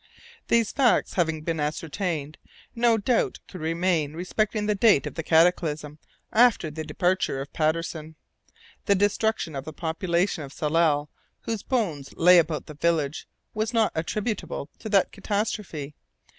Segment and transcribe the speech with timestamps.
[0.47, 2.39] These facts having been ascertained,
[2.73, 5.99] no doubt could remain respecting the date of the cataclysm
[6.33, 8.15] after the departure of Patterson.
[8.87, 11.11] The destruction of the population of Tsalal
[11.41, 15.93] whose bones lay about the village was not attributable to that catastrophe.